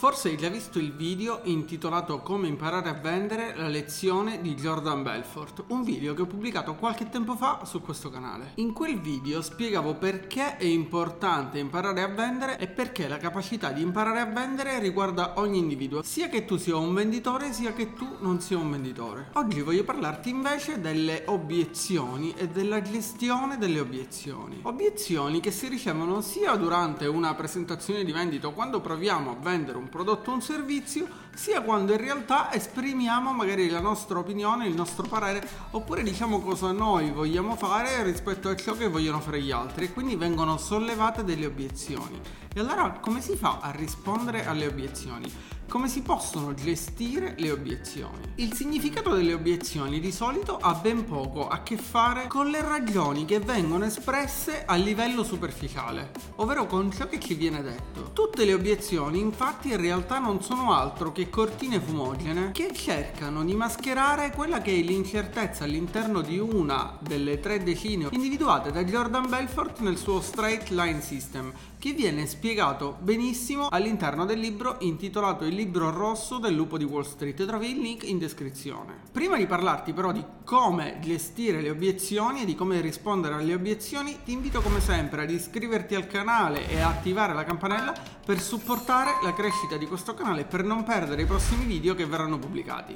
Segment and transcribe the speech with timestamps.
[0.00, 5.02] Forse hai già visto il video intitolato Come imparare a vendere la lezione di Jordan
[5.02, 8.52] Belfort, un video che ho pubblicato qualche tempo fa su questo canale.
[8.58, 13.82] In quel video spiegavo perché è importante imparare a vendere e perché la capacità di
[13.82, 18.18] imparare a vendere riguarda ogni individuo, sia che tu sia un venditore sia che tu
[18.20, 19.30] non sia un venditore.
[19.32, 24.60] Oggi voglio parlarti invece delle obiezioni e della gestione delle obiezioni.
[24.62, 29.76] Obiezioni che si ricevono sia durante una presentazione di vendita o quando proviamo a vendere
[29.76, 34.74] un prodotto o un servizio, sia quando in realtà esprimiamo magari la nostra opinione, il
[34.74, 39.50] nostro parere, oppure diciamo cosa noi vogliamo fare rispetto a ciò che vogliono fare gli
[39.50, 42.20] altri e quindi vengono sollevate delle obiezioni.
[42.54, 45.32] E allora come si fa a rispondere alle obiezioni?
[45.68, 48.32] Come si possono gestire le obiezioni?
[48.36, 53.26] Il significato delle obiezioni di solito ha ben poco a che fare con le ragioni
[53.26, 58.12] che vengono espresse a livello superficiale, ovvero con ciò che ci viene detto.
[58.14, 63.54] Tutte le obiezioni infatti in realtà non sono altro che cortine fumogene che cercano di
[63.54, 69.80] mascherare quella che è l'incertezza all'interno di una delle tre decine individuate da Jordan Belfort
[69.80, 75.90] nel suo Straight Line System, che viene spiegato benissimo all'interno del libro intitolato Il libro
[75.90, 77.44] rosso del lupo di Wall Street.
[77.44, 79.00] Trovi il link in descrizione.
[79.10, 84.18] Prima di parlarti però di come gestire le obiezioni e di come rispondere alle obiezioni,
[84.24, 87.92] ti invito come sempre ad iscriverti al canale e attivare la campanella
[88.24, 92.06] per supportare la crescita di questo canale e per non perdere i prossimi video che
[92.06, 92.94] verranno pubblicati.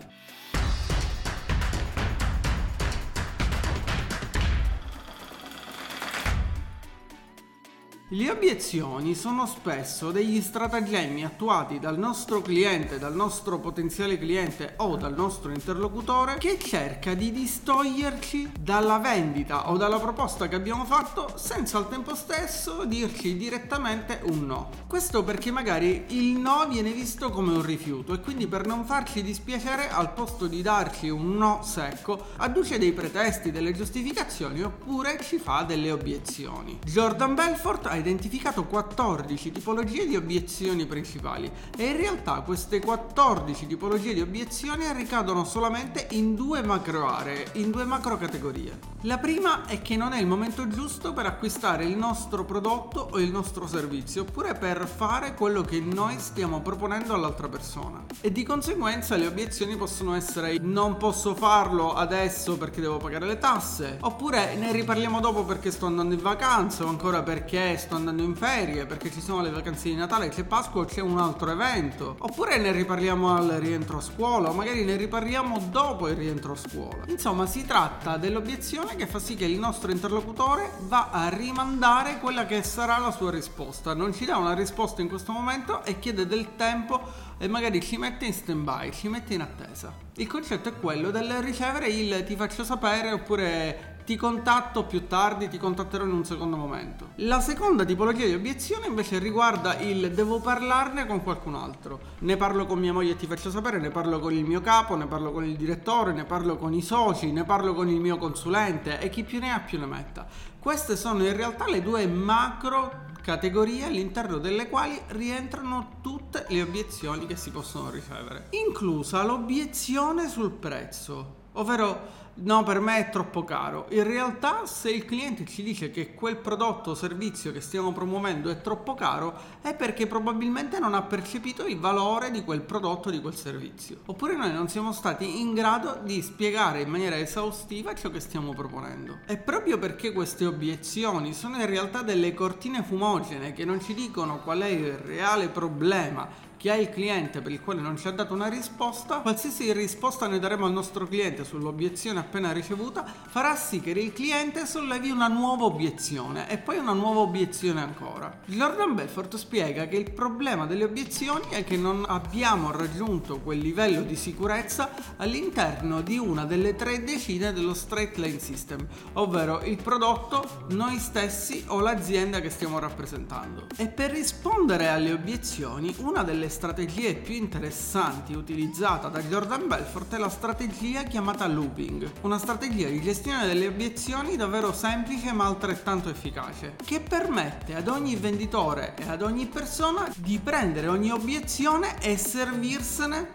[8.15, 14.97] Le obiezioni sono spesso degli stratagemmi attuati dal nostro cliente, dal nostro potenziale cliente o
[14.97, 21.33] dal nostro interlocutore che cerca di distoglierci dalla vendita o dalla proposta che abbiamo fatto
[21.37, 24.69] senza al tempo stesso dirci direttamente un no.
[24.87, 29.23] Questo perché magari il no viene visto come un rifiuto e quindi per non farci
[29.23, 35.39] dispiacere al posto di darci un no secco adduce dei pretesti, delle giustificazioni oppure ci
[35.39, 36.79] fa delle obiezioni.
[36.85, 44.13] Jordan Belfort ha identificato 14 tipologie di obiezioni principali e in realtà queste 14 tipologie
[44.13, 48.91] di obiezioni ricadono solamente in due macro aree, in due macro categorie.
[49.05, 53.19] La prima è che non è il momento giusto per acquistare il nostro prodotto o
[53.19, 58.05] il nostro servizio, oppure per fare quello che noi stiamo proponendo all'altra persona.
[58.21, 63.39] E di conseguenza le obiezioni possono essere non posso farlo adesso perché devo pagare le
[63.39, 68.23] tasse, oppure ne riparliamo dopo perché sto andando in vacanza o ancora perché sto andando
[68.23, 71.51] in ferie perché ci sono le vacanze di Natale, c'è Pasqua o c'è un altro
[71.51, 72.15] evento.
[72.19, 76.57] Oppure ne riparliamo al rientro a scuola o magari ne riparliamo dopo il rientro a
[76.57, 77.03] scuola.
[77.09, 82.47] Insomma, si tratta dell'obiezione che fa sì che il nostro interlocutore va a rimandare quella
[82.47, 83.95] che sarà la sua risposta.
[83.95, 87.97] Non ci dà una risposta in questo momento e chiede del tempo e magari ci
[87.97, 89.93] mette in stand by, ci mette in attesa.
[90.17, 95.49] Il concetto è quello del ricevere il ti faccio sapere oppure ti contatto più tardi,
[95.49, 97.11] ti contatterò in un secondo momento.
[97.17, 102.01] La seconda tipologia di obiezione invece riguarda il devo parlarne con qualcun altro.
[102.21, 104.97] Ne parlo con mia moglie e ti faccio sapere, ne parlo con il mio capo,
[104.97, 108.19] ne parlo con il direttore, ne parlo con i soci, ne parlo con il mio
[108.19, 110.27] consulente e chi più ne ha più ne metta.
[110.59, 117.27] Queste sono in realtà le due macro categorie all'interno delle quali rientrano tutte le obiezioni
[117.27, 123.87] che si possono ricevere, inclusa l'obiezione sul prezzo, ovvero no, per me è troppo caro.
[123.91, 128.51] In realtà, se il cliente ci dice che quel prodotto o servizio che stiamo promuovendo
[128.51, 133.11] è troppo caro, è perché probabilmente non ha percepito il valore di quel prodotto o
[133.11, 133.99] di quel servizio.
[134.07, 138.53] Oppure noi non siamo stati in grado di spiegare in maniera esaustiva ciò che stiamo
[138.55, 139.19] proponendo.
[139.27, 144.41] E proprio perché queste obiezioni sono in realtà delle cortine fumogene che non ci dicono
[144.41, 148.13] qual è il reale problema che ha il cliente per il quale non ci ha
[148.13, 153.81] dato una risposta, qualsiasi risposta ne daremo al nostro cliente sull'obiezione appena ricevuta, farà sì
[153.81, 158.39] che il cliente sollevi una nuova obiezione e poi una nuova obiezione ancora.
[158.45, 164.03] Jordan Belfort spiega che il problema delle obiezioni è che non abbiamo raggiunto quel livello
[164.03, 170.67] di sicurezza all'interno di una delle tre decine dello straight line system, ovvero il prodotto,
[170.69, 173.67] noi stessi o l'azienda che stiamo rappresentando.
[173.75, 180.19] E per rispondere alle obiezioni, una delle strategie più interessanti utilizzata da Jordan Belfort è
[180.19, 186.77] la strategia chiamata looping, una strategia di gestione delle obiezioni davvero semplice ma altrettanto efficace,
[186.85, 193.31] che permette ad ogni venditore e ad ogni persona di prendere ogni obiezione e servirsene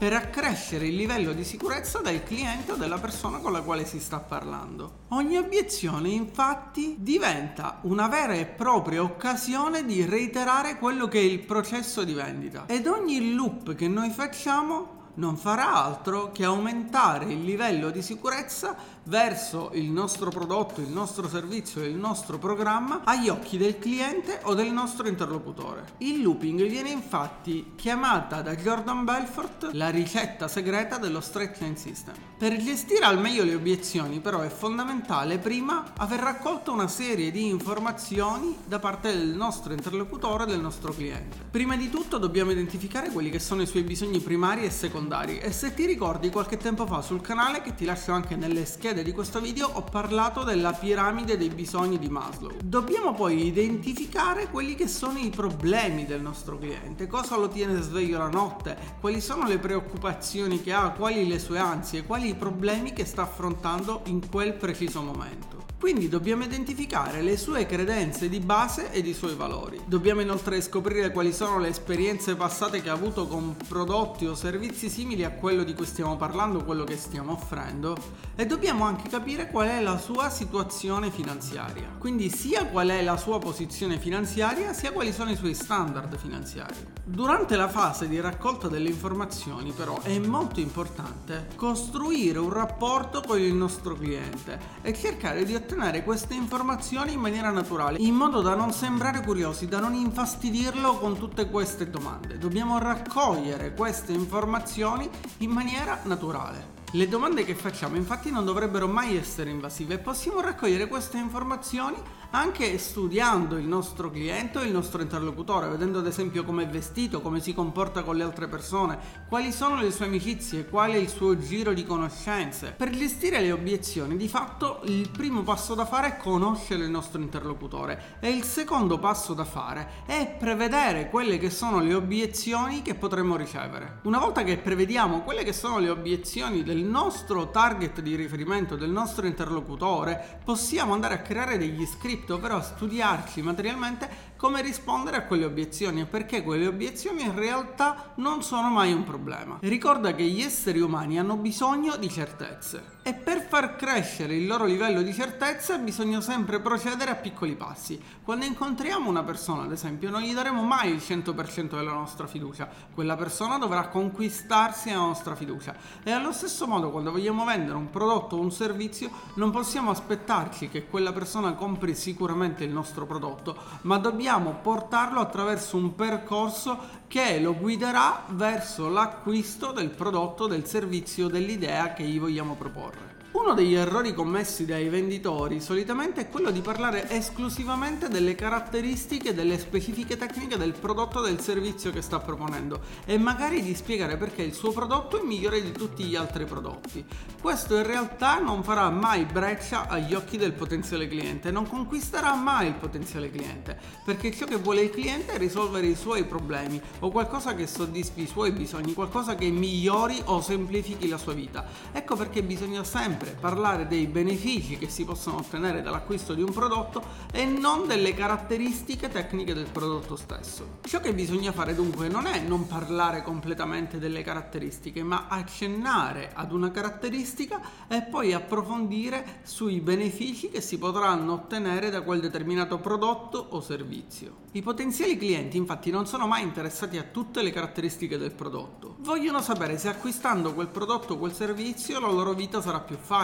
[0.00, 4.00] per accrescere il livello di sicurezza del cliente o della persona con la quale si
[4.00, 5.00] sta parlando.
[5.08, 11.40] Ogni obiezione infatti diventa una vera e propria occasione di reiterare quello che è il
[11.40, 17.44] processo di vendita ed ogni loop che noi facciamo non farà altro che aumentare il
[17.44, 18.74] livello di sicurezza
[19.04, 24.54] verso il nostro prodotto, il nostro servizio il nostro programma agli occhi del cliente o
[24.54, 25.84] del nostro interlocutore.
[25.98, 32.14] Il looping viene infatti chiamata da Jordan Belfort la ricetta segreta dello straight line system.
[32.38, 37.46] Per gestire al meglio le obiezioni però è fondamentale prima aver raccolto una serie di
[37.46, 41.36] informazioni da parte del nostro interlocutore e del nostro cliente.
[41.50, 45.50] Prima di tutto dobbiamo identificare quelli che sono i suoi bisogni primari e secondari e
[45.50, 49.10] se ti ricordi qualche tempo fa sul canale che ti lascio anche nelle schede di
[49.10, 52.52] questo video ho parlato della piramide dei bisogni di Maslow.
[52.62, 58.18] Dobbiamo poi identificare quelli che sono i problemi del nostro cliente, cosa lo tiene sveglio
[58.18, 62.92] la notte, quali sono le preoccupazioni che ha, quali le sue ansie, quali i problemi
[62.92, 65.69] che sta affrontando in quel preciso momento.
[65.80, 69.80] Quindi dobbiamo identificare le sue credenze di base ed i suoi valori.
[69.86, 74.90] Dobbiamo inoltre scoprire quali sono le esperienze passate che ha avuto con prodotti o servizi
[74.90, 77.96] simili a quello di cui stiamo parlando, quello che stiamo offrendo
[78.36, 81.88] e dobbiamo anche capire qual è la sua situazione finanziaria.
[81.96, 86.88] Quindi sia qual è la sua posizione finanziaria, sia quali sono i suoi standard finanziari.
[87.02, 93.40] Durante la fase di raccolta delle informazioni però è molto importante costruire un rapporto con
[93.40, 98.40] il nostro cliente e cercare di ottenere ottenere queste informazioni in maniera naturale, in modo
[98.40, 102.38] da non sembrare curiosi, da non infastidirlo con tutte queste domande.
[102.38, 105.08] Dobbiamo raccogliere queste informazioni
[105.38, 106.78] in maniera naturale.
[106.92, 111.96] Le domande che facciamo infatti non dovrebbero mai essere invasive e possiamo raccogliere queste informazioni
[112.30, 117.20] anche studiando il nostro cliente o il nostro interlocutore, vedendo ad esempio come è vestito,
[117.20, 118.98] come si comporta con le altre persone,
[119.28, 122.74] quali sono le sue amicizie, qual è il suo giro di conoscenze.
[122.76, 127.20] Per gestire le obiezioni, di fatto il primo passo da fare è conoscere il nostro
[127.20, 132.94] interlocutore e il secondo passo da fare è prevedere quelle che sono le obiezioni che
[132.94, 133.98] potremmo ricevere.
[134.02, 138.90] Una volta che prevediamo quelle che sono le obiezioni del nostro target di riferimento, del
[138.90, 145.24] nostro interlocutore, possiamo andare a creare degli script scritto, però studiarci materialmente come rispondere a
[145.24, 149.58] quelle obiezioni e perché quelle obiezioni in realtà non sono mai un problema.
[149.60, 154.64] Ricorda che gli esseri umani hanno bisogno di certezze e per far crescere il loro
[154.64, 158.00] livello di certezza bisogna sempre procedere a piccoli passi.
[158.22, 162.66] Quando incontriamo una persona, ad esempio, non gli daremo mai il 100% della nostra fiducia,
[162.94, 167.90] quella persona dovrà conquistarsi la nostra fiducia e allo stesso modo quando vogliamo vendere un
[167.90, 173.54] prodotto o un servizio non possiamo aspettarci che quella persona compri sicuramente il nostro prodotto,
[173.82, 176.78] ma dobbiamo dobbiamo portarlo attraverso un percorso
[177.08, 183.19] che lo guiderà verso l'acquisto del prodotto, del servizio, dell'idea che gli vogliamo proporre.
[183.42, 189.58] Uno degli errori commessi dai venditori solitamente è quello di parlare esclusivamente delle caratteristiche, delle
[189.58, 194.42] specifiche tecniche del prodotto o del servizio che sta proponendo e magari di spiegare perché
[194.42, 197.02] il suo prodotto è migliore di tutti gli altri prodotti.
[197.40, 202.66] Questo in realtà non farà mai breccia agli occhi del potenziale cliente, non conquisterà mai
[202.66, 207.10] il potenziale cliente, perché ciò che vuole il cliente è risolvere i suoi problemi o
[207.10, 211.66] qualcosa che soddisfi i suoi bisogni, qualcosa che migliori o semplifichi la sua vita.
[211.90, 216.52] Ecco perché bisogna sempre sempre parlare dei benefici che si possono ottenere dall'acquisto di un
[216.52, 220.78] prodotto e non delle caratteristiche tecniche del prodotto stesso.
[220.82, 226.52] Ciò che bisogna fare dunque non è non parlare completamente delle caratteristiche, ma accennare ad
[226.52, 233.46] una caratteristica e poi approfondire sui benefici che si potranno ottenere da quel determinato prodotto
[233.50, 234.48] o servizio.
[234.52, 239.40] I potenziali clienti infatti non sono mai interessati a tutte le caratteristiche del prodotto, vogliono
[239.40, 243.19] sapere se acquistando quel prodotto o quel servizio la loro vita sarà più facile,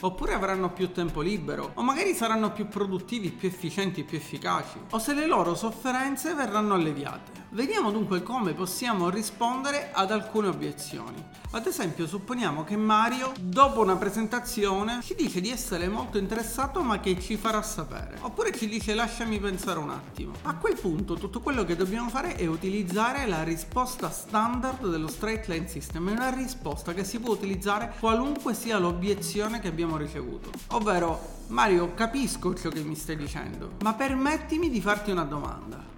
[0.00, 4.98] oppure avranno più tempo libero, o magari saranno più produttivi, più efficienti, più efficaci, o
[4.98, 7.43] se le loro sofferenze verranno alleviate.
[7.54, 11.24] Vediamo dunque come possiamo rispondere ad alcune obiezioni.
[11.52, 16.98] Ad esempio, supponiamo che Mario, dopo una presentazione, ci dice di essere molto interessato ma
[16.98, 18.18] che ci farà sapere.
[18.22, 20.32] Oppure ci dice lasciami pensare un attimo.
[20.42, 25.46] A quel punto tutto quello che dobbiamo fare è utilizzare la risposta standard dello straight
[25.46, 26.08] line system.
[26.08, 30.50] È una risposta che si può utilizzare qualunque sia l'obiezione che abbiamo ricevuto.
[30.70, 35.92] Ovvero, Mario, capisco ciò che mi stai dicendo, ma permettimi di farti una domanda.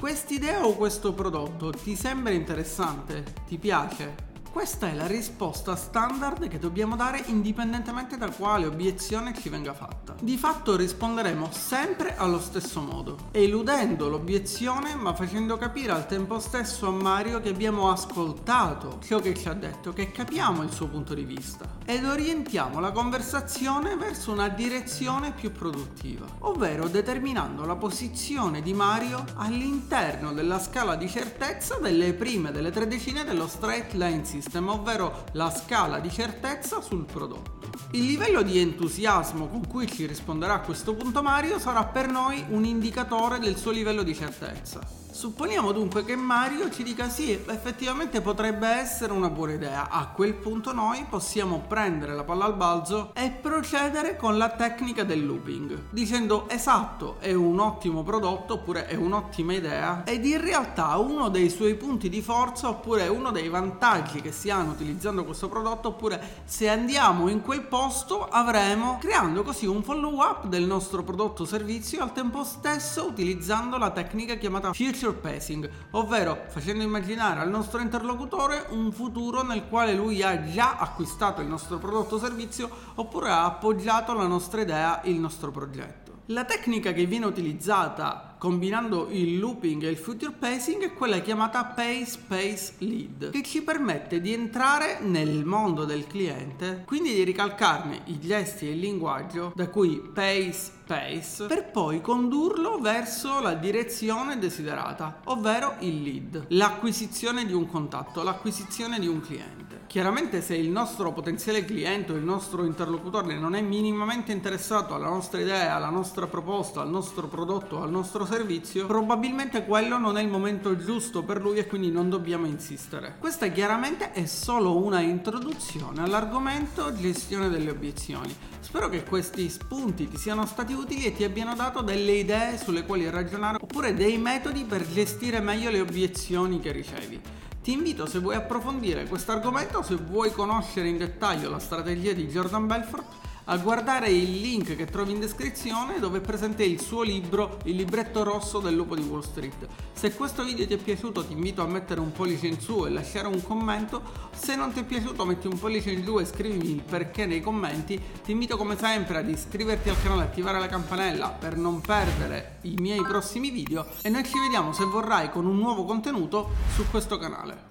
[0.00, 3.22] Quest'idea o questo prodotto ti sembra interessante?
[3.46, 4.29] Ti piace?
[4.52, 10.16] Questa è la risposta standard che dobbiamo dare indipendentemente da quale obiezione ci venga fatta.
[10.20, 16.88] Di fatto risponderemo sempre allo stesso modo, eludendo l'obiezione ma facendo capire al tempo stesso
[16.88, 21.14] a Mario che abbiamo ascoltato ciò che ci ha detto, che capiamo il suo punto
[21.14, 28.62] di vista ed orientiamo la conversazione verso una direzione più produttiva, ovvero determinando la posizione
[28.62, 34.24] di Mario all'interno della scala di certezza delle prime delle tre decine dello straight line
[34.24, 37.68] system System, ovvero la scala di certezza sul prodotto.
[37.92, 42.44] Il livello di entusiasmo con cui ci risponderà a questo punto Mario sarà per noi
[42.48, 44.80] un indicatore del suo livello di certezza.
[45.20, 49.90] Supponiamo dunque che Mario ci dica sì, effettivamente potrebbe essere una buona idea.
[49.90, 55.04] A quel punto noi possiamo prendere la palla al balzo e procedere con la tecnica
[55.04, 60.96] del looping, dicendo esatto, è un ottimo prodotto oppure è un'ottima idea ed in realtà
[60.96, 65.50] uno dei suoi punti di forza oppure uno dei vantaggi che si hanno utilizzando questo
[65.50, 71.02] prodotto oppure se andiamo in quel posto avremo creando così un follow up del nostro
[71.02, 77.40] prodotto o servizio al tempo stesso utilizzando la tecnica chiamata future surpacing, ovvero facendo immaginare
[77.40, 82.18] al nostro interlocutore un futuro nel quale lui ha già acquistato il nostro prodotto o
[82.18, 85.99] servizio oppure ha appoggiato la nostra idea, il nostro progetto.
[86.30, 91.64] La tecnica che viene utilizzata combinando il looping e il future pacing è quella chiamata
[91.64, 98.02] Pace Pace Lead, che ci permette di entrare nel mondo del cliente, quindi di ricalcarne
[98.04, 104.38] i gesti e il linguaggio, da cui pace pace, per poi condurlo verso la direzione
[104.38, 109.59] desiderata, ovvero il lead, l'acquisizione di un contatto, l'acquisizione di un cliente.
[109.90, 115.08] Chiaramente se il nostro potenziale cliente o il nostro interlocutore non è minimamente interessato alla
[115.08, 120.22] nostra idea, alla nostra proposta, al nostro prodotto, al nostro servizio, probabilmente quello non è
[120.22, 123.16] il momento giusto per lui e quindi non dobbiamo insistere.
[123.18, 128.32] Questa chiaramente è solo una introduzione all'argomento gestione delle obiezioni.
[128.60, 132.84] Spero che questi spunti ti siano stati utili e ti abbiano dato delle idee sulle
[132.84, 137.39] quali ragionare oppure dei metodi per gestire meglio le obiezioni che ricevi.
[137.62, 142.26] Ti invito se vuoi approfondire questo argomento, se vuoi conoscere in dettaglio la strategia di
[142.26, 143.04] Jordan Belfort,
[143.50, 147.74] a guardare il link che trovi in descrizione dove è presente il suo libro Il
[147.74, 149.66] libretto rosso del lupo di Wall Street.
[149.92, 152.90] Se questo video ti è piaciuto ti invito a mettere un pollice in su e
[152.90, 154.02] lasciare un commento,
[154.32, 157.40] se non ti è piaciuto metti un pollice in giù e scrivimi il perché nei
[157.40, 161.80] commenti, ti invito come sempre ad iscriverti al canale e attivare la campanella per non
[161.80, 166.50] perdere i miei prossimi video e noi ci vediamo se vorrai con un nuovo contenuto
[166.76, 167.69] su questo canale.